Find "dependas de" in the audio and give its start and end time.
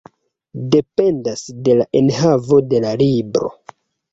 0.75-1.75